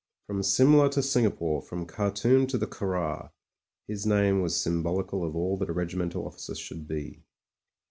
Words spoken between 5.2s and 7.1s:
of all that a regimental officer should